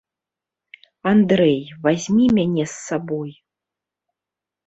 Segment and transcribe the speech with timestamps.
[1.11, 3.31] Андрэй, вазьмі мяне з сабой.